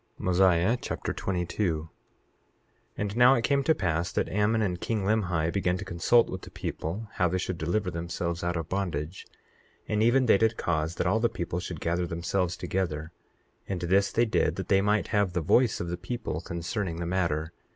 [0.17, 1.89] Mosiah Chapter 22 22:1
[2.97, 6.41] And now it came to pass that Ammon and king Limhi began to consult with
[6.41, 9.27] the people how they should deliver themselves out of bondage;
[9.87, 13.11] and even they did cause that all the people should gather themselves together;
[13.67, 17.05] and this they did that they might have the voice of the people concerning the
[17.05, 17.53] matter.